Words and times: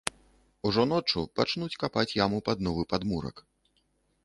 Ужо 0.69 0.85
ноччу 0.91 1.19
пачнуць 1.39 1.77
капаць 1.85 2.07
яму 2.25 2.39
пад 2.49 2.57
новы 2.71 2.83
падмурак. 2.95 3.47